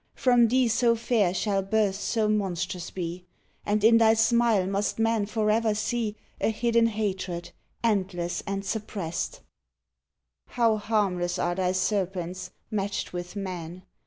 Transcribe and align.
From 0.15 0.47
thee 0.47 0.67
so 0.67 0.95
fair 0.95 1.31
shall 1.31 1.61
births 1.61 1.99
so 1.99 2.27
monstrous 2.27 2.89
be, 2.89 3.23
And 3.67 3.83
in 3.83 3.99
thy 3.99 4.15
smile 4.15 4.65
must 4.65 4.97
man 4.97 5.27
forever 5.27 5.75
see 5.75 6.15
A 6.39 6.49
hidden 6.49 6.87
hatred, 6.87 7.51
endless 7.83 8.41
and 8.47 8.63
suj 8.63 8.87
pressed? 8.87 9.41
How 10.47 10.77
harmless 10.77 11.37
are 11.37 11.53
thy 11.53 11.73
serpents, 11.73 12.49
matched 12.71 13.13
with 13.13 13.35
man 13.35 13.83